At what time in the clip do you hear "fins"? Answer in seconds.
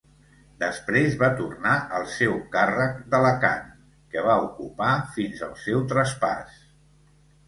5.19-5.45